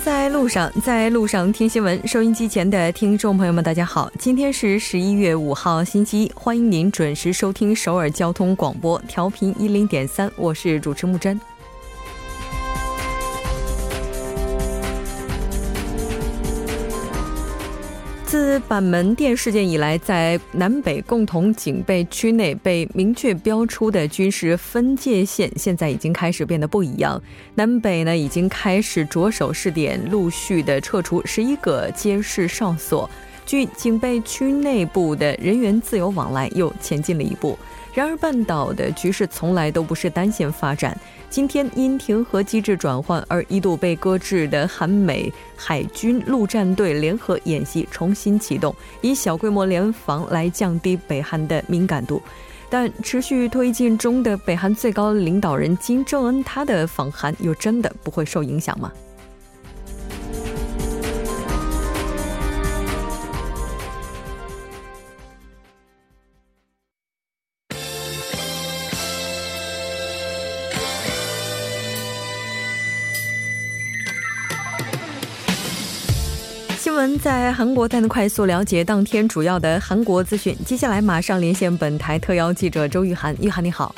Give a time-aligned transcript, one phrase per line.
[0.00, 2.06] 在路上，在路上听新闻。
[2.06, 11.40] 收音机前的听众朋友们，大家好，今天是十一月五号，星期一，欢迎您准时收听首尔交通广播，调频一零点三，我是主持木真。
[18.60, 27.20] 板门店事件以来，在南北共同警备区内被明确标出的军事分界线，现在已经开始变得不一样。
[27.54, 33.08] 南北呢，已经开始着手试点，陆续的撤除十一个监视哨所，
[33.52, 37.58] 距警备区内部的人员自由往来又前进了一步。
[37.92, 40.98] 然而，半岛的局势从来都不是单线发展。
[41.28, 52.22] 今天因停核机制转换而一度被搁置的韩美海军陆战队联合演习重新启动，以小规模联防来降低北韩的敏感度。
[52.70, 58.90] 但持续推进中的北韩最高领导人金正恩，他的访韩又真的不会受影响吗？
[77.22, 80.56] 在韩国，带您快速了解当天主要的韩国资讯。
[80.66, 83.32] 接下来马上连线本台特邀记者周玉涵。
[83.40, 83.94] 玉涵你好，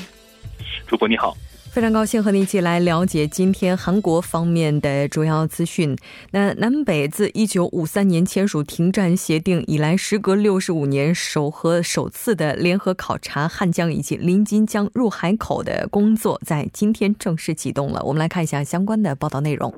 [0.87, 1.35] 主播你好，
[1.71, 5.97] 非常高兴和你一起来了解今天韩国方面的主要资讯。
[6.33, 18.03] 那南北自一九五三年签署停战协定以来，时隔六十五年首和首次的联合考察汉江以及临津江入海口的工作，在今天正式启动了。
[18.05, 19.73] 我们来看一下相关的报道内容。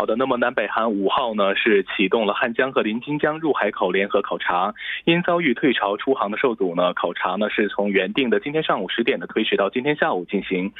[0.00, 4.72] 好的，那么南北韩五号呢是启动了汉江和临津江入海口联合考察，
[5.04, 10.72] 因遭遇退潮出航的受阻呢，考察呢是从原定的今天上午十点的推迟到今天下午进行。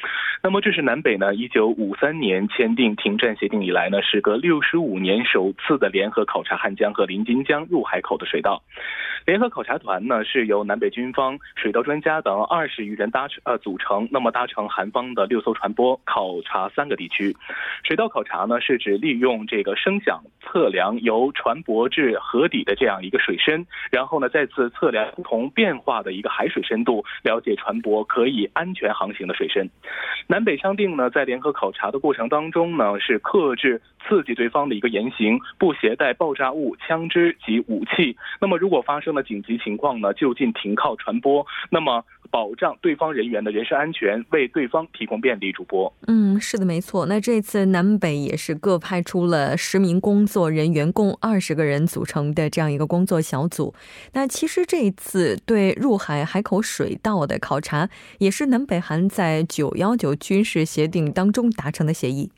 [0.43, 8.63] 那么这是南北呢一九五三年签订停战协定以来呢，时隔六十五年首次的联合考察汉江和临津江入海口的水道。
[9.27, 17.37] 联合考察团呢是由南北军方、水稻专家等二十余人搭乘呃组成，那么搭乘韩方的六艘船舶考察三个地区。
[17.85, 29.69] 水稻考察呢是指利用这个声响测量由船舶至河底的这样一个水深，然后呢再次测量不同变化的一个海水深度，了解船舶可以安全航行的水深。
[30.27, 38.17] 南北商定呢在联合考察的过程当中呢是克制刺激对方的一个言行，不携带爆炸物、枪支及武器。
[38.41, 45.51] 那么如果发生那么紧急情况呢，就近停靠船舶，那么保障对方人员的人身安全，为对方提供便利。
[45.51, 47.07] 主播，嗯，是的，没错。
[47.07, 53.75] 那这次南北也是各派出了十名工作人员，共二十个人组成的这样一个工作小组。
[54.13, 57.89] 那其实这一次对入海海口水道的考察，
[58.19, 62.31] 也是南北韩在九幺九军事协定当中达成的协议。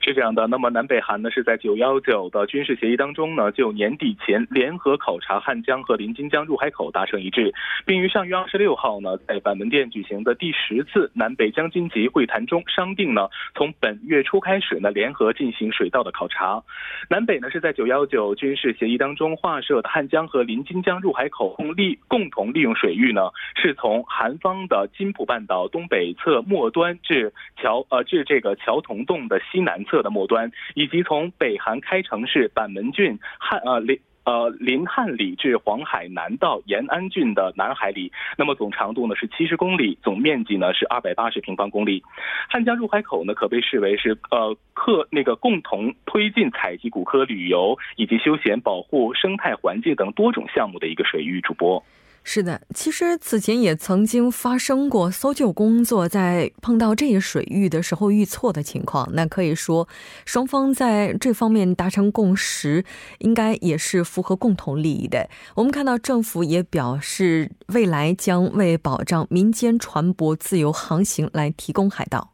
[0.00, 7.52] 是这样的，那么南北韩呢是在九幺九的军事协议当中呢，就年底前联合考察汉江和临津江入海口达成一致，
[7.84, 16.62] 并于上月二十六号呢，在板门店举行的第十次南北江津级会谈中商定呢，从本月初开始呢，联合进行水道的考察。
[17.10, 29.71] 南北呢是在九幺九军事协议当中划设的汉江和临津江入海口共利共同利用水域呢，是从韩方的金浦半岛东北侧末端至桥呃至这个桥洞洞的西南。
[29.72, 42.02] 南侧的末端，以及从北韩开城市板门郡汉呃临呃临汉里至黄海南道延安郡的南海里，那么总长度呢是七十公里，总面积呢是二百八十平方公里。
[42.50, 51.40] 汉江入海口呢可被视为是呃客那个共同推进采集古科旅游以及休闲保护生态环境等多种项目的一个水域。
[51.40, 51.82] 主播。
[52.24, 59.08] 是的，其实此前也曾经发生过搜救工作在碰到这一水域的时候遇错的情况。
[59.12, 59.88] 那可以说，
[60.24, 62.84] 双方在这方面达成共识，
[63.18, 65.28] 应该也是符合共同利益的。
[65.54, 72.31] 我们看到政府也表示，未来将为保障民间船舶自由航行来提供海道。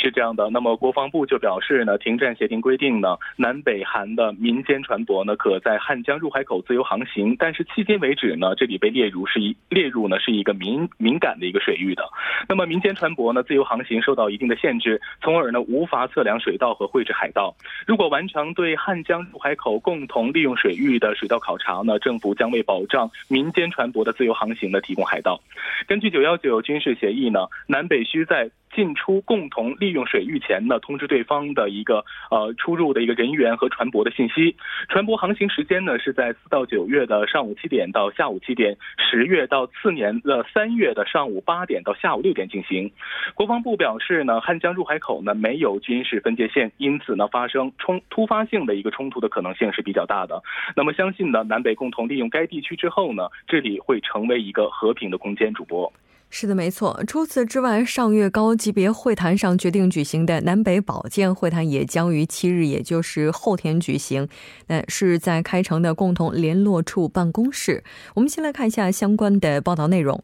[0.00, 12.02] 是这样的，那么国防部就表示呢，停战协定规定呢，南北韩的民间船舶呢，可在汉江入海口自由航行，但是迄今为止呢，这里被列入是一列入呢是一个敏 敏感的一个水域的。
[12.48, 17.54] 那么民间船舶呢自由航行受到一定的限制，从而呢无法测量水道和绘制海道。
[17.86, 25.38] 如果完成对汉江入海口共同利用水域的水道考察呢，政府将为保障民间船舶的自由航行呢提供海道。
[25.86, 34.54] 根据九幺九军事协议呢，南北需在进出共同利利用水域前呢，通知对方的一个呃出入的一个人员和船舶的信息。
[34.88, 42.92] 船舶航行时间呢是在四到九月的上午七点到下午七点，十月到次年的三月的上午八点到下午六点进行。
[43.34, 50.40] 国防部表示呢，汉江入海口呢没有军事分界线，因此呢发生冲突发性的一个冲突的可能性是比较大的。
[50.76, 55.52] 那么相信呢，南北共同利用该地区之后呢，这里会成为一个和平的空间。
[55.52, 55.92] 主播。
[56.32, 57.02] 是的，没错。
[57.08, 64.28] 除此之外，上月高级别会谈上决定举行的南北保健会谈也将于七日，也就是后天举行。
[64.68, 67.82] 那是在开城的共同联络处办公室。
[68.14, 70.22] 我们先来看一下相关的报道内容。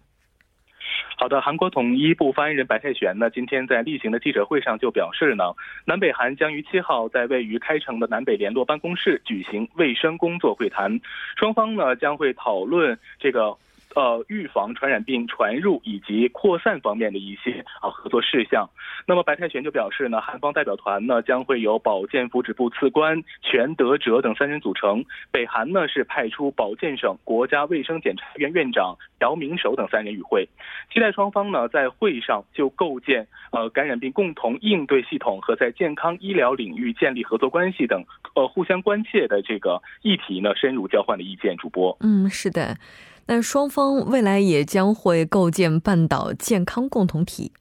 [1.18, 5.44] 好的，韩国统一部发言人白泰玄呢，今天在例行的记者会上就表示呢，
[5.86, 11.00] 南北韩将于七号在位于开城的南北联络办公室举行卫生工作会谈，
[11.36, 13.56] 双方呢将会讨论这个。
[13.96, 18.68] 呃，预防传染病传入以及扩散方面的一些啊合作事项。
[19.06, 25.02] 那么白泰玄就表示呢，韩方代表团呢将会由保健福祉部次官全德哲等三人组成，
[25.32, 30.46] 北韩呢是派出保健省国家卫生检察院院长姚明守等三人与会，
[30.92, 38.04] 期待双方呢在会上就构建呃感染病共同应对系统和在健康医疗领域建立合作关系等
[38.34, 41.56] 呃互相关切的这个议题呢深入交换的意见。
[41.56, 42.76] 主播，嗯，是的。
[43.26, 47.52] 那双方未来也将会构建半岛健康共同体。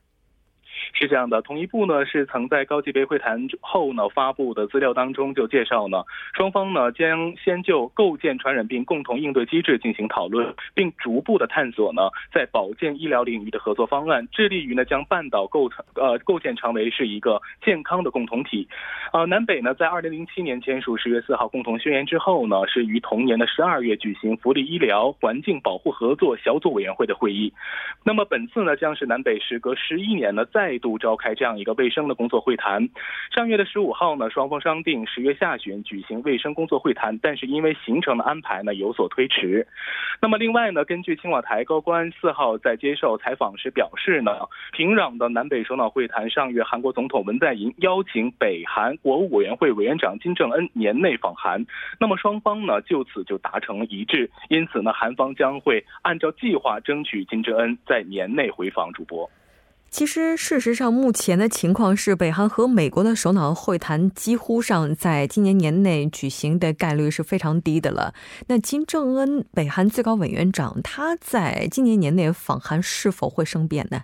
[0.93, 6.03] 是这样的，统一部呢是曾在高级别会谈后呢发布的资料当中就介绍呢，
[6.33, 18.67] 双方呢将先就构建传染病共同应对机制进行讨论，并逐步的探索呢在保健医疗领域的合作方案，致力于呢将半岛构成呃构建成为是一个健康的共同体。
[19.11, 27.51] 呃，南北呢在二零零七年签署十月四号共同宣言之后呢，是于同年的十二月举行福利医疗环境保护合作小组委员会的会议。
[28.03, 32.89] 那么本次呢将是南北时隔十一年呢再度召开这样一个卫生的工作会谈。
[33.33, 39.67] 上月的十五号呢，双方商定十月下旬举行卫生工作会谈，但是因为行程的安排呢有所推迟。
[40.21, 44.31] 那么另外呢，根据青瓦台高官四号在接受采访时表示呢，
[44.71, 51.65] 平壤的南北首脑会谈上月韩国总统文在寅邀请北韩国务委员会委员长金正恩年内访韩，
[51.99, 58.85] 那么双方呢就此就达成了一致，因此呢，韩方将会按照计划争取金正恩在年内回访。
[58.95, 59.29] 主播。
[59.97, 68.13] 其实，事实上，目前的情况是，北韩和美国的首脑会谈几乎上在今年年内举行的概率是非常低的了。
[68.47, 74.01] 那金正恩，北韩最高委员长，他在今年年内访韩是否会生变呢？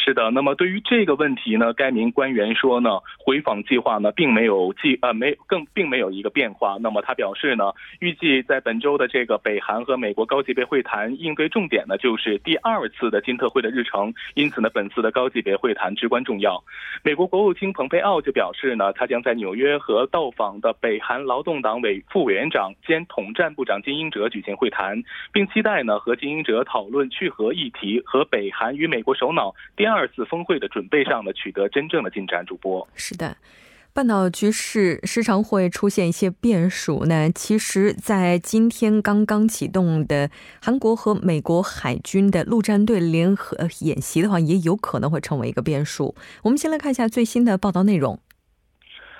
[0.00, 6.78] 是的，那么对于这个问题呢，该名官员说呢，回访计划呢并没有计呃没更并没有一个变化。
[6.80, 16.62] 那么他表示呢，预计在本周的这个北韩和美国高级别会谈应对重点呢就是第二次的金特会的日程，因此呢本次的高级别会谈至关重要。
[17.02, 25.02] 美国国务卿蓬佩奥就表示呢，他将在纽约和到访的北韩劳动党委副委员长兼统战部长金英哲举行会谈，
[25.32, 29.87] 并期待呢和金英哲讨论去核议题和北韩与美国首脑第。
[29.88, 32.44] 第二次峰会的准备上呢，取得真正的进展。
[32.44, 33.38] 主播是的，
[33.94, 37.06] 半岛局势时常会出现一些变数。
[37.06, 40.30] 那其实，在今天刚刚启动的
[40.60, 46.14] 韩国和美国海军的陆战队联合演习的话，也有可能会成为一个变数。
[46.42, 48.20] 我们先来看一下最新的报道内容。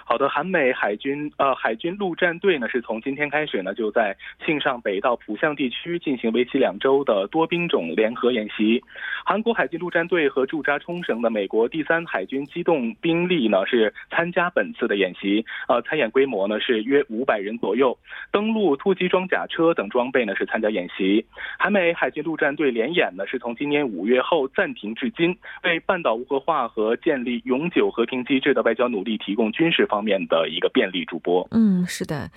[0.08, 8.82] 好的，韩美海军呃海军陆战队呢是从今天开始呢就在庆尚北道浦项地区进行为期两周的多兵种联合演习。
[9.22, 17.94] 韩国海军陆战队和驻扎冲绳的美国第三海军机动兵力呢是参加本次的演习，呃参演规模呢是约五百人左右，
[18.32, 21.22] 登陆突击装甲车等装备呢是参加演习。
[21.58, 29.97] 韩美海军陆战队联演呢是从今年五月后暂停至今，为半岛无核化和建立永久和平机制的外交努力提供军事方。
[29.98, 31.44] 方面的一个便利，主播。
[31.50, 32.30] 嗯，是的。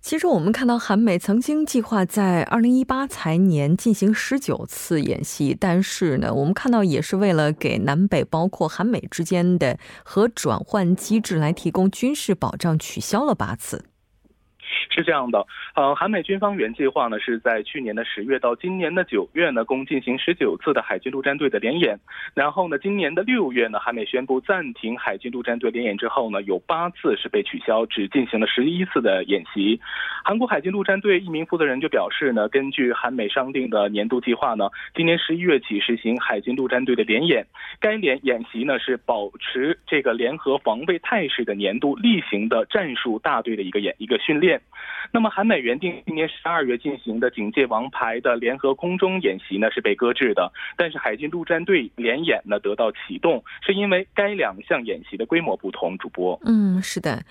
[0.00, 13.84] 其实我们看到，韩美曾经计划在二零一八财年进行十九次演习，但是呢，我们看到也是为了给南北包括韩美之间的核转换机制来提供军事保障，取消了八次。
[14.90, 21.98] 是这样的，呃，韩美军方原计划呢是在去年的十月到今年的九月呢，共进行十九次的海军陆战队的联演。
[22.34, 29.80] 然后呢，今年的六月呢，韩美宣布暂停海军陆战队联演之后呢，有八次是被取消，只进行了十一次的演习。
[30.24, 37.46] 韩国海军陆战队一名负责人就表示呢，根据韩美商定的年度计划呢，今年十一月起实行海军陆战队的联演。
[37.80, 44.57] 该联演习呢是保持这个联合防卫态势的年度例行的战术大队的一个演一个训练。
[45.10, 55.96] 那么韩美原定今年十二月进行的警戒王牌的联合空中演习呢是被搁置的，但是海军陆战队联演呢得到启动，是因为该两项演习的规模不同。
[55.98, 57.22] 主播，嗯，是的。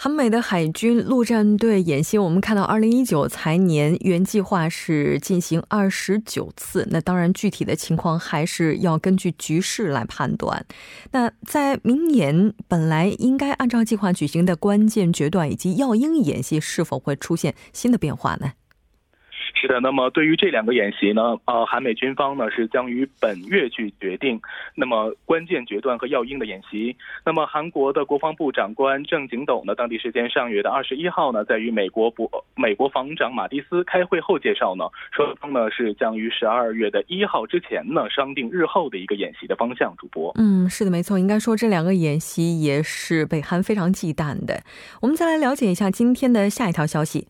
[0.00, 10.64] 韩美的海军陆战队演习，我们看到二零一九财年原计划是进行二十九次，那当然具体的情况还是要根据局势来判断。
[11.10, 18.52] 那在明年本来应该按照计划举行的关键决断以及耀英演习，是否会出现新的变化呢？
[19.54, 24.40] 是的，那么对于这两个演习呢，呃，韩美军方呢是将于本月去决定，
[24.74, 26.96] 那么关键决断和要应的演习。
[27.24, 39.88] 那么韩国的国防部长官郑景斗呢，当地时间上月的二十一号呢，在与美国国美国防长马蒂斯开会后介绍呢，双方呢是将于十二月的一号之前呢商定日后的一个演习的方向。
[39.98, 44.62] 主播，嗯，是的，没错，应该说这两个演习也是北韩非常忌惮的。
[45.00, 47.26] 我们再来了解一下今天的下一条消息。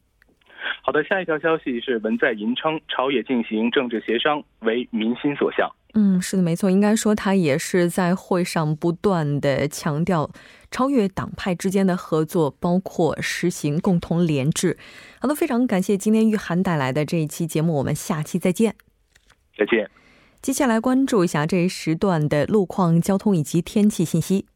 [0.82, 5.70] 好的，下一条消息是文在寅称朝野进行政治协商为民心所向。
[5.94, 10.30] 嗯，是的，没错，应该说他也是在会上不断的强调
[10.70, 14.76] 超越党派之间的合作，包括实行共同联制。
[15.20, 18.74] 好的，非常感谢今天玉涵带来的这一期节目，我们下期再见。
[19.56, 19.90] 再见。
[20.40, 24.46] 接下来关注一下这一时段的路况、交通以及天气信息。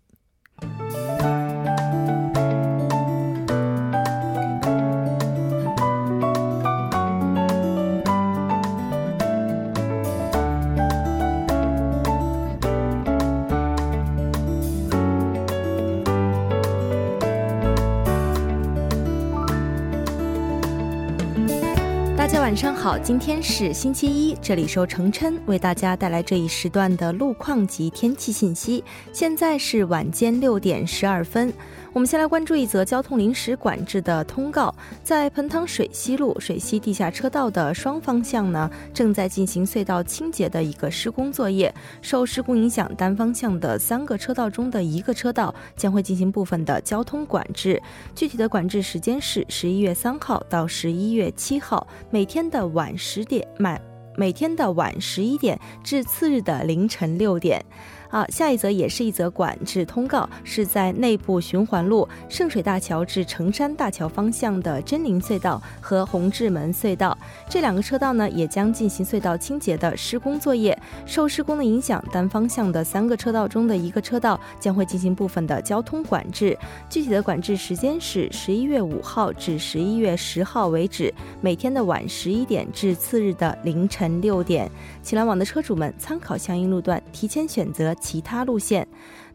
[22.33, 28.83] 大家晚上好，今天是星期一，这里是程琛为大家带来这一时段的路况及天气信息。
[29.13, 31.53] 现在是晚间六点十二分。
[31.95, 41.73] 我们先来关注一则交通临时管制的通告，在盆塘水西路水西地下车道的双方向呢，正在进行隧道清洁的一个施工作业。
[42.01, 47.81] 受施工影响，单方向的三个车道中的一个车道将会进行部分的交通管制。
[48.15, 53.79] 具体的管制时间是十一月三号到十一月七号，每天的晚十点满
[54.17, 57.63] 每天的晚十一点至次日的凌晨六点。
[58.13, 67.17] 啊，下一则也是一则管制通告，是在内部循环路圣水大桥至城山大桥方向的真灵隧道和红志门隧道
[67.49, 70.79] 这两个车道呢，也将进行隧道清洁的施工作业。
[71.07, 76.55] 受施工的影响，单方向的三个车道中的一个车道将会进行部分的交通管制。
[76.91, 84.71] 具体的管制时间是十一月五号至十一月十号为止，每天的晚十一点至次日的凌晨六点。
[85.03, 87.97] 请来往的车主们参考相应路段，提前选择。
[88.03, 88.87] 其他路线，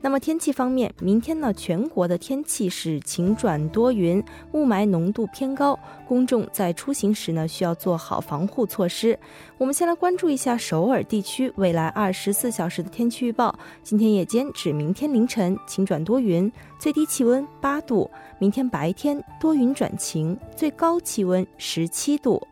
[0.02, 4.22] 那么天气方面，明天呢，全国的天气是晴转多云，
[4.52, 9.18] 雾霾浓度偏高，公众在出行时呢，需要做好防护措施。
[9.58, 13.58] 我们先来关注一下首尔地区未来二十四小时的天气预报。
[13.82, 18.08] 今天夜间至明天凌晨晴转多云，最低气温八度；
[18.38, 22.46] 明天白天多云转晴，最高气温十七度。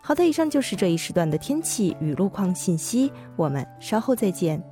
[0.00, 4.62] 好的，以上就是这一时段的天气与路况信息，我们稍后再见。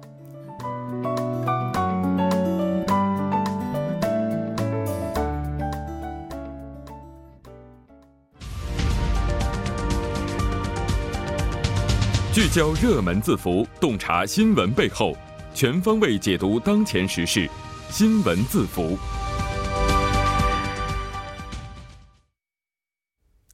[12.32, 15.16] 聚焦热门字符，洞察新闻背后，
[15.54, 17.48] 全方位解读当前时事。
[17.88, 18.98] 新闻字符，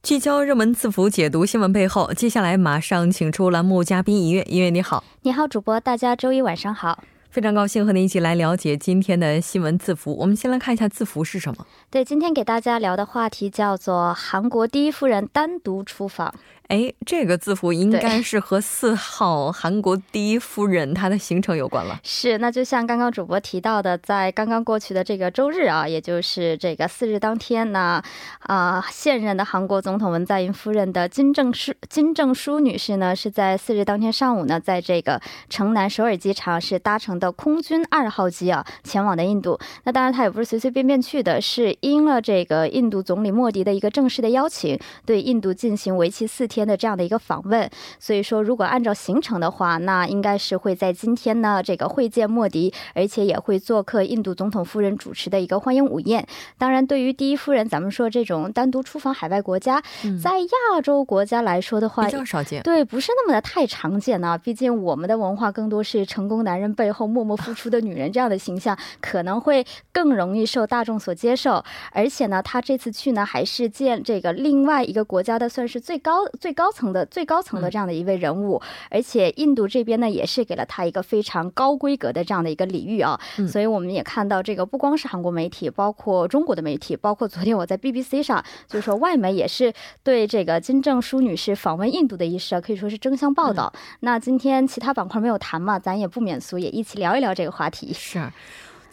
[0.01, 2.11] 聚焦热门字符，解读新闻背后。
[2.13, 7.01] 接下来马上请出栏目嘉宾一乐，音乐你好，你好主播，大家周一晚上好。
[7.33, 10.15] 非常高兴和您一起来了解今天的新闻字符。
[10.19, 11.65] 我们先来看一下字符是什么。
[11.89, 16.31] 对，今天给大家聊的话题叫做韩国第一夫人单独出访。
[16.69, 21.99] 哎，这个字符应该是和四号韩国第一夫人她的行程有关了。
[22.03, 28.01] 是，那就像刚刚主播提到的，在刚刚过去的这个周日啊，也就是这个四日当天呢，
[28.39, 39.59] 啊，现任的韩国总统文在寅夫人的金正淑金正淑女士呢，是在四日当天上午呢，在这个城南首尔机场是搭乘的空军二号机啊，前往的印度。
[39.83, 46.63] 那当然，她也不是随随便便去的，是应了这个印度总理莫迪的一个正式的邀请，对印度进行为期四天。
[46.63, 47.69] 的这样的一个访问，
[47.99, 56.25] 所以说如果按照行程的话，那应该是会在今天呢这个会见莫迪，而且也会做客印度总统夫人主持的一个欢迎午宴。
[56.57, 59.81] 当然，对于第一夫人，咱们说这种单独出访海外国家，
[60.21, 64.37] 在亚洲国家来说的话，比较少见，对，不是那么的太常见呢。
[64.37, 71.63] 毕竟我们的文化更多是成功男人背后默默付出的女人这样的形象，可能会更容易受大众所接受。
[71.91, 78.61] 而且呢，他这次去呢，还是见这个另外一个国家的算是最高最高层的最高层的这样的一位人物。
[78.89, 83.17] 而且印度这边呢，也是给了他一个非常高规格的这样的一个礼遇啊。
[83.47, 89.73] 所以我们也看到，这个不光是韩国媒体，包括中国的媒体，包括昨天我在 BBC 上，就是说外媒也是
[90.03, 93.71] 对这个金正淑女士访问印度的一事可以说是争相报道。
[94.01, 97.93] 那今天其他板块没有谈嘛，咱也不免俗，也一起聊一聊这个话题。
[97.93, 98.19] 是。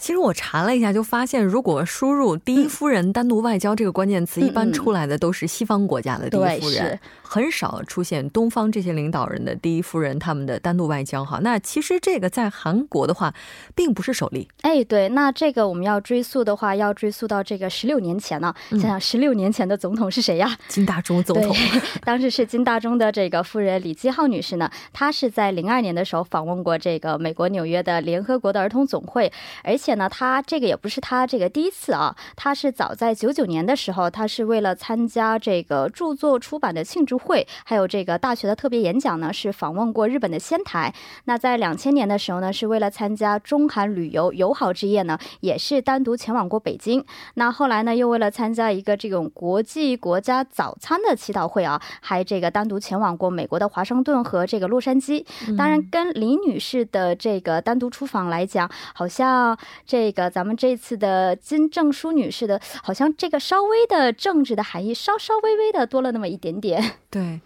[0.01, 11.23] 其实我查了一下，就发现如果输入“第一夫人单独外交”这个关键词，一般出来的都是西方国家的第一夫人，很少出现东方这些领导人的第一夫人他们的单独外交。
[11.23, 13.35] 哈，那其实这个在韩国的话，
[13.75, 14.49] 并不是首例。
[14.63, 18.55] 哎，对，那这个我们要追溯的话，要追溯到这个十六年前呢。
[18.71, 20.57] 想想十六年前的总统是谁呀？
[20.69, 21.55] 金大中总统。
[22.03, 29.31] 当时是金大中的这个夫人李基浩女士呢，她是在零二年的时候访问过这个美国纽约的联合国的儿童总会，
[29.63, 30.71] 而且呢，他这个。
[30.71, 40.95] 也不是他这个第一次啊，他是早在九九年的时候，他是为了参加这个著作出版的庆祝会，还有这个大学的特别演讲呢，是访问过日本的仙台。
[41.25, 47.05] 那在两千年的时候呢，是为了参加中韩旅游友好之夜呢，也是单独前往过北京。
[47.35, 55.27] 那后来呢，又为了参加一个这种国际国家早餐的祈祷会啊，还这个单独前往过美国的华盛顿和这个洛杉矶。
[55.59, 60.57] 当然，跟李女士的这个单独出访来讲，好像这个咱们。
[60.61, 66.97] 这次的金正淑女士的，好像这个稍微的政治的含义，稍稍微微的多了那么一点点。
[67.09, 67.41] 对。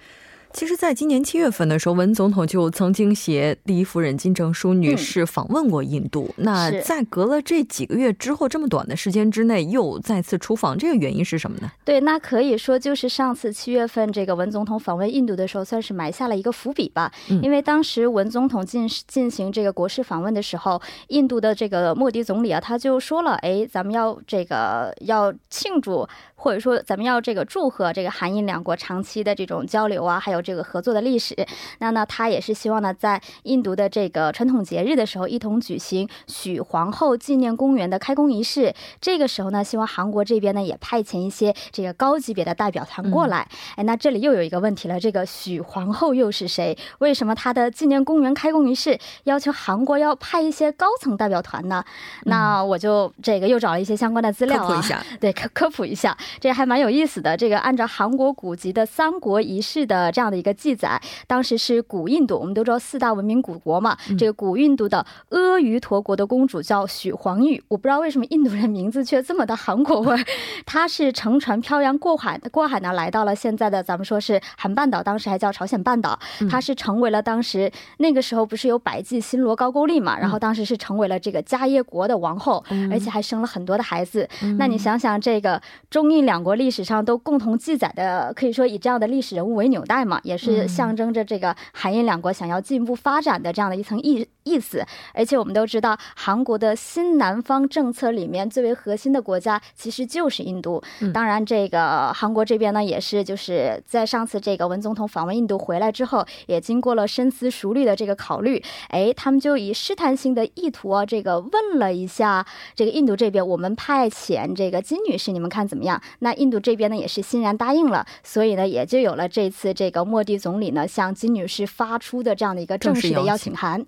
[0.55, 6.33] 其实，在今年七月份的时候，文总统就曾经携第一夫人金正淑女士访问过印度。
[6.37, 11.73] 那在隔了这几个月之后，这么短的时间之内又再次出访，这个原因是什么呢？
[11.85, 17.11] 对，那可以说就是上次七月份这个文总统访问印度的时候，算是埋下了一个伏笔吧。
[17.43, 26.07] 因为当时文总统进进行这个国事访问的时候，印度的这个莫迪总理啊，他就说了：“哎，咱们要这个要庆祝，
[26.45, 31.35] 或者说咱们要这个祝贺这个韩印两国长期的这种交流啊，还有。”这个合作的历史，
[31.79, 38.75] 那呢，他也是希望呢，在印度的这个传统节日的时候，一同举行许皇后纪念公园的开工仪式。
[39.01, 43.49] 这个时候呢，希望韩国这边呢，也派遣一些这个高级别的代表团过来。
[43.77, 46.77] 哎，那这里又有一个问题了，这个许皇后又是谁？
[46.99, 51.83] 为什么他的纪念公园开工仪式要求韩国要派一些高层代表团呢？
[52.25, 54.83] 那我就这个又找了一些相关的资料啊，
[55.19, 57.35] 对，科科普一下，这还蛮有意思的。
[57.35, 60.35] 这个按照韩国古籍的三国仪式的这样的。
[60.35, 63.97] 一个记载，当时是古印度，我们都知道四大文明古国嘛。
[64.19, 70.19] 这个古印度的阿瑜陀国的公主叫许黄玉，我不知道为什么印度人名字却这么的韩国味儿。
[70.67, 76.19] 她是乘船漂洋过海，过海呢来到了现在的咱们说是韩半岛，当时还叫朝鲜半岛。
[76.51, 84.29] 她是成为了当时那个时候不是有百济新罗高句丽嘛，然后当时是成为了这个迦耶国的王后，而且还生了很多的孩子。
[84.59, 90.21] 那你想想，这个中印两国历史上都共同记载的，可以说以这样的历史人物为纽带嘛。
[90.23, 100.83] 也是象征着这个韩印两国想要进一步发展的这样的一层意意思，而且我们都知道，韩国的新南方政策里面最为核心的国家其实就是印度。
[101.13, 116.01] 当然，这个韩国这边呢，也是就是在上次这个文总统访问印度回来之后，也经过了深思熟虑的这个考虑，哎，他们就以试探性的意图啊，这个问了一下这个印度这边，我们派遣这个金女士，你们看怎么样？
[116.19, 123.85] 那印度这边呢，也是欣然答应了，所以呢，也就有了这次这个莫迪总理呢向金女士发出的这样的一个正式的邀请函。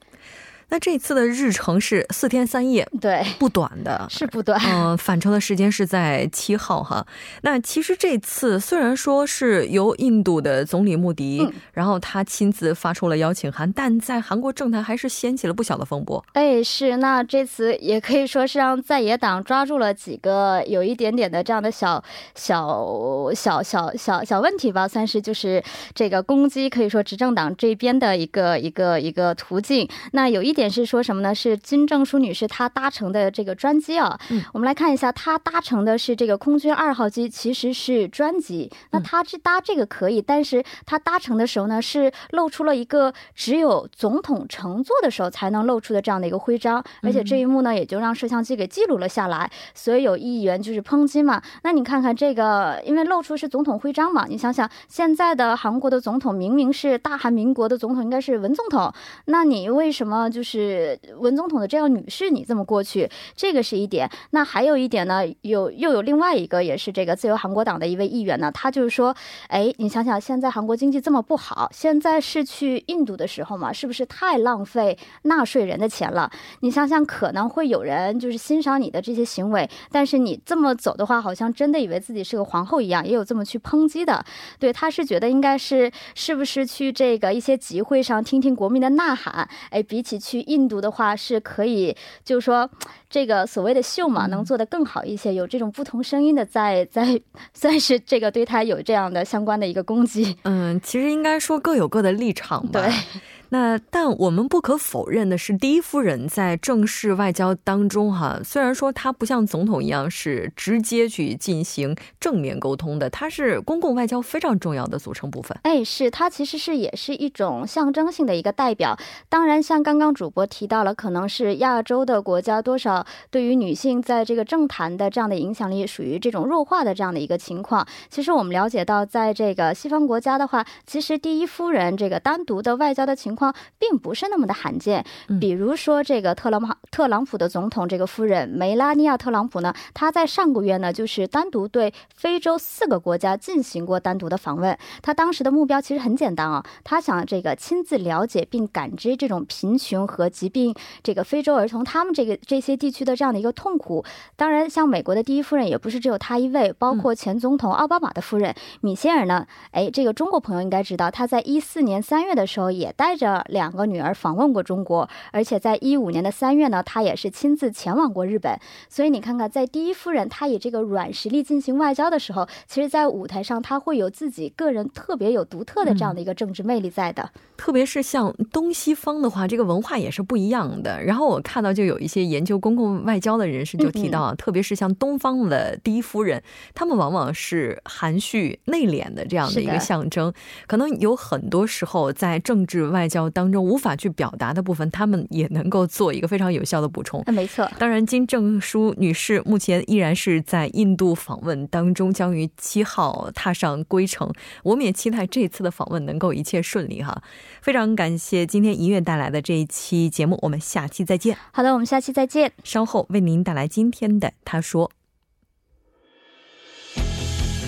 [0.69, 4.61] 那这次的日程是四天三夜，对，不短的， 是不短。
[4.67, 7.07] 嗯，返程的时间是在七号哈。
[7.43, 16.25] 那其实这次虽然说是由印度的总理穆迪，然后他亲自发出了邀请函，但在韩国政坛还是掀起了不小的风波。
[16.33, 16.97] 哎，是。
[16.97, 22.03] 那这次也可以说是让在野党抓住了几个有一点点的这样的小
[22.35, 25.63] 小小小小小问题吧，算是就是
[25.95, 29.89] 这个攻击，可以说执政党这边的一个一个一个途径。
[30.11, 30.56] 那有一。
[30.57, 31.35] 点是说什么呢？
[31.35, 34.19] 是金正淑女士她搭乘的这个专机啊。
[34.31, 38.69] 嗯，我们来看一下，她搭乘的是这个空军二号机，其实是专机。
[38.91, 49.49] 那她去搭这个可以，但是她搭乘的时候呢，是露出了一个只有总统乘坐的时候才能露出的这样的一个徽章，而且这一幕呢，也就让摄像机给记录了下来。
[49.75, 51.41] 所以有议员就是抨击嘛。
[51.65, 58.91] 那你看看这个，因为露出是总统徽章嘛，你想想现在的韩国的总统明明是大韩民国的总统，应该是文总统，
[59.27, 60.46] 那你为什么就是？
[60.47, 64.09] 是文总统的这样女士，你这么过去，这个是一点。
[64.31, 69.15] 那还有一点呢，有又有另外一个，也是这个自由韩国党的一位议员呢，他就是说，
[69.49, 76.31] 哎，你想想，现在韩国经济这么不好，现在是去印度的时候嘛，是不是太浪费纳税人的钱了？
[76.61, 84.25] 你想想，可能会有人就是欣赏你的这些行为，但是你这么走的话，好像真的以为自己是个皇后一样，也有这么去抨击的。
[84.61, 89.49] 对，他是觉得应该是是不是去这个一些集会上听听国民的呐喊？
[89.71, 92.69] 哎，比起去印度的话，是可以，就是说
[93.09, 95.35] 这个所谓的秀嘛，能做得更好一些。
[95.35, 97.21] 有这种不同声音的在在，
[97.53, 100.37] 算是这个对他有这样的相关的一个攻击。
[100.45, 102.81] 嗯，其实应该说各有各的立场吧。
[102.81, 102.93] 对。
[103.51, 115.57] 那但我们不可否认的是，第一夫人在正式外交当中，哈，虽然说她不像总统一样是直接去进行正面沟通的，她是公共外交非常重要的组成部分。
[115.63, 118.99] 哎，是她其实是也是一种象征性的一个代表。
[119.29, 127.87] 当然，像刚刚主播提到了，可能是亚洲的国家多少对于女性在这个政坛的这样的影响力属于这种弱化的这样的一个情况。
[128.11, 133.36] 其实我们了解到，在这个西方国家的话，其实第一夫人这个单独的外交的情况
[133.79, 135.05] 并不是那么的罕见，
[135.41, 144.77] 比如说这个特朗普特朗普的总统这个夫人梅拉尼亚特朗普呢，她在上个月呢就是单独对非洲四个国家进行过单独的访问。
[145.03, 154.03] 她当时的目标其实很简单啊，她想这个亲自了解并感知这种贫穷和疾病，这个非洲儿童他们这个这些地区的这样的一个痛苦。
[154.37, 159.47] 当然，像美国的第一夫人也不是只有她一位，包括前总统奥巴马的夫人米歇尔呢。
[159.73, 163.26] 哎，这个中国朋友应该知道，她在一四年三月的时候也带着。
[163.49, 168.59] 两个女儿访问过中国，而且在一五年的三月呢，她也是亲自前往过日本。
[168.89, 177.31] 所以你看看，在第一夫人她以这个软实力进行外交的时候，其实，在舞台上她会有自己个人特别有独特的这样的一个政治魅力在的。
[177.57, 181.03] 特别是像东西方的话，这个文化也是不一样的。
[181.03, 186.43] 然后我看到就有一些研究公共外交的人士就提到，特别是像东方的第一夫人，
[186.75, 190.31] 他们往往是含蓄内敛的这样的一个象征。
[190.67, 197.23] 可能有很多时候在政治外交当中无法去表达的部分，他们也能够做一个非常有效的补充。
[197.33, 197.71] 没错。
[197.79, 204.31] 当然，金正淑女士目前依然是在印度访问当中，将于七号踏上归程。
[204.63, 207.23] 我们也期待这次的访问能够一切顺利哈。
[207.63, 211.37] 非常感谢今天音乐带来的这一期节目，我们下期再见。
[211.53, 212.53] 好的，我们下期再见。
[212.65, 214.91] 稍后为您带来今天的他说。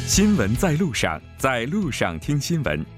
[0.06, 2.97] 新闻在路上，在路上听新闻。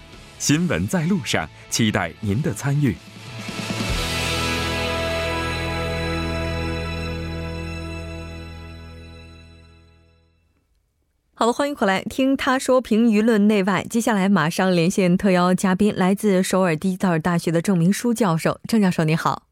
[0.41, 2.95] 新闻在路上，期待您的参与。
[11.35, 13.85] 好了，欢迎回来听他说评舆论内外。
[13.87, 18.59] 接下来马上连线特邀嘉宾，来自首尔第一尔大学的郑明书教授。
[18.67, 19.43] 郑教授你好，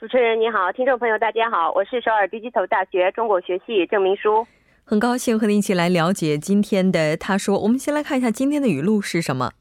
[0.00, 4.46] 主持人你好，听众朋友大家好，我是首尔第一头大学中国学系郑明书，
[4.84, 7.58] 很高兴和您一起来了解今天的他说。
[7.58, 9.52] 我们先来看一下今天的语录是什么。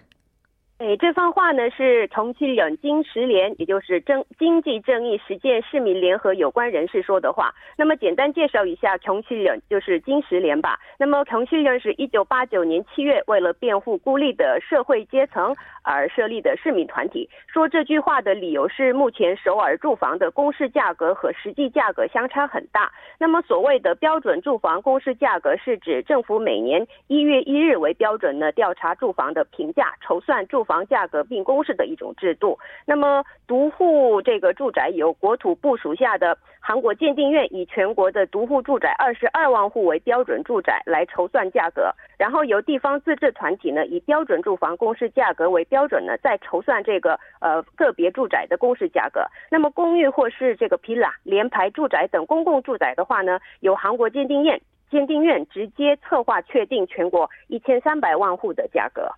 [0.80, 7.52] 哎，这番话呢是重庆人金石联，也就是正经济正义实践市民联合有关人士说的话。
[7.76, 10.80] 那么简单介绍一下重庆人，就是金石联吧。
[11.00, 17.28] 那么重庆人是一九八九年七月，为了辩护孤立的社会阶层而设立的市民团体。
[17.48, 22.92] 说这句话的理由是，目前首尔住房的公示价格和实际价格相差很大。
[23.18, 30.67] 那么所谓的标准住房公示价格，是指政府每年一月一日为标准呢调查住房的评价，筹算住。
[30.68, 32.60] 房价格并公示的一种制度。
[32.86, 49.26] 那么，独户这个住宅由国土部属下的韩国鉴定院以全国的独户住宅二十二万户为标准住宅来筹算价格，然后由地方自治团体呢以标准住房公示价格为标准呢再筹算这个呃个别住宅的公示价格。
[49.50, 54.62] 那么，公寓或是这个 Pila 联排住宅等公共住宅的话呢，由韩国鉴定院。
[54.90, 59.12] 鉴定院直接策划确定全国一千三百万户的价格。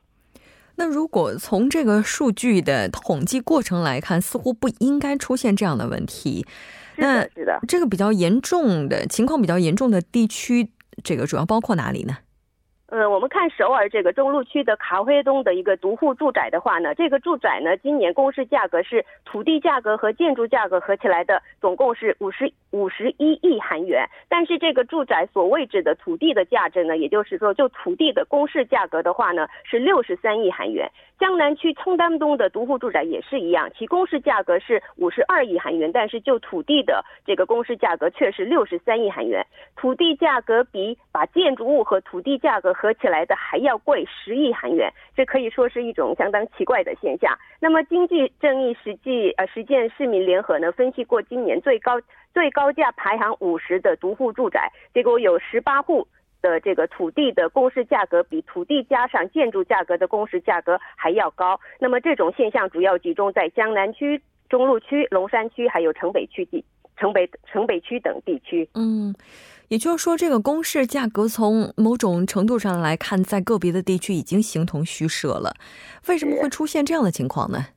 [0.79, 6.45] 那如果从这个数据的统计过程来看，似乎不应该出现这样的问题。
[6.95, 10.69] 那是的，这个比较严重的情况比较严重的地区，
[11.03, 12.17] 这个主要包括哪里呢？
[12.91, 24.07] 呃，我们看首尔这个中路区的卡辉东的一个独户住宅的话呢，这个住宅呢，今年公示价格是土地价格和建筑价格合起来的，总共是五十五十一亿韩元。
[24.27, 30.89] 但是这个住宅所位置的土地的价值呢，也就是说，就土地的公示价格的话呢，是六十三亿韩元。
[31.19, 47.37] 江南区청담东的独户住宅也是一样，其公示价格是五十二亿韩元，但是就土地的这个公示价格却是六十三亿韩元，土地价格比把建筑物和土地价格合起来的还要贵十亿韩元，这可以说是一种相当奇怪的现象。
[47.59, 51.99] 那么经济正义实际呃实践市民联合呢分析过今年最高
[52.33, 56.07] 最高价排行五十的独户住宅，结果有十八户。
[56.41, 61.59] 的这个土地的公示价格比土地加上建筑价格的公示价格还要高。
[61.81, 66.63] 那么这种现象主要集中在江南区、中路区、龙山区还有城北区地、
[66.95, 68.65] 城北城北区等地区。
[68.73, 69.13] 嗯，
[69.69, 75.55] 也就是说，这个公示价格从某种程度上来看，在个别的地区已经形同虚设了。
[76.07, 77.67] 为什么会出现这样的情况呢？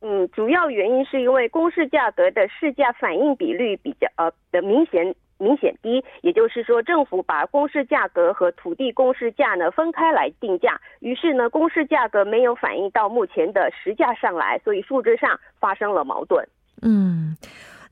[0.00, 5.14] 嗯，主要原因是因为公示价格的市价反应比率比较呃的明显。
[5.40, 16.44] 明显低，也就是说，政府把公示价格和土地公示价呢分开来定价，于是呢，公示价格没有反映到目前的实价上来，所以数字上发生了矛盾。
[16.82, 17.36] 嗯，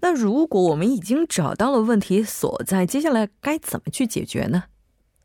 [0.01, 4.65] 那如果我们已经找到了问题所在，接下来该怎么去解决呢？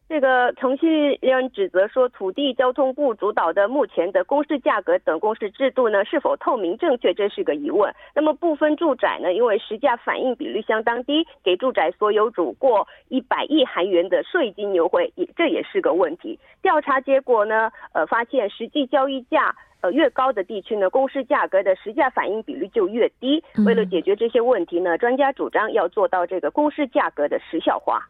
[0.09, 7.89] 这个程序员指责说，土地交通部主导的目前的公示价格等公示制度呢，是否透明正确，这是个疑问。
[8.13, 16.37] 那么部分住宅呢，因为实价反应比率相当低，给住宅所有主过一百亿韩元的税金优惠，也这也是个问题。
[16.61, 23.43] 调查结果呢，呃，发现实际交易价呃越高的地区呢，公示价格的实价反应比率就越低。
[23.65, 28.07] 为了解决这些问题呢，专家主张要做到这个公示价格的时效化。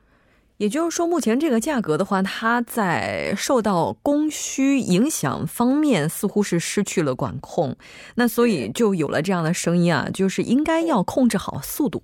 [0.58, 7.76] 也就是说，目前这个价格的话，它在受到供需影响方面似乎是失去了管控，
[8.14, 12.04] 那所以就有了这样的声音啊，就是应该要控制好速度。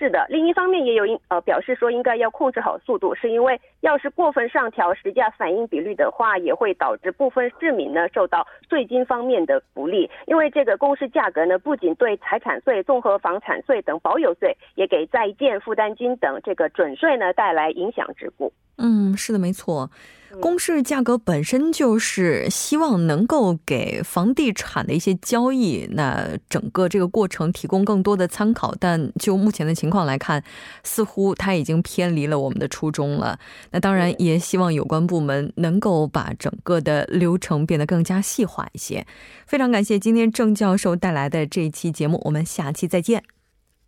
[0.00, 10.08] 是的，另一方面也有应呃表示说应该要控制好速度，是因为要是过分上调实价反应比率的话，也会导致部分市民呢受到税金方面的不利。
[10.26, 18.50] 因为这个公示价格呢，不仅对财产税、综合房产税等保有税，也给在建负担金等这个准税呢带来影响之故。
[18.78, 19.90] 嗯，是的，没错。
[20.40, 28.74] 公示价格本身就是希望能够给房地产的一些交易，那整个这个过程提供更多的参考。
[28.78, 30.42] 但就目前的情况来看，
[30.84, 33.38] 似乎它已经偏离了我们的初衷了。
[33.72, 39.04] 那当然也希望有关部门能够把整个的流程变得更加细化一些。
[39.46, 43.22] 非常感谢今天郑教授带来的这一期节目，我们下期再见。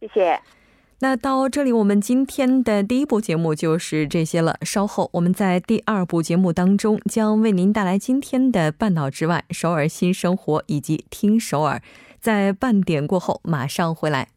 [0.01, 0.62] 谢谢。
[1.03, 4.57] 那到这里，我们今天的第一部节目就是这些了。
[4.63, 11.83] 稍后我们在第二部节目当中将为您带来今天的《半岛之外》、首尔新生活以及听首尔。
[12.21, 14.29] 在半点过后马上回来。